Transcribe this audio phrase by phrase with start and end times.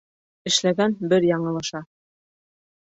[0.51, 1.85] Эшләгән бер яңылыша